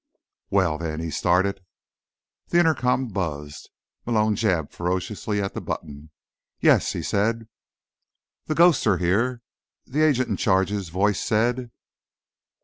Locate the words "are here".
8.87-9.43